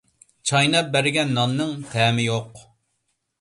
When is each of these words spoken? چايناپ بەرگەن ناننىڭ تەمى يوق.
چايناپ 0.51 0.87
بەرگەن 0.95 1.35
ناننىڭ 1.35 1.77
تەمى 1.91 2.27
يوق. 2.31 2.65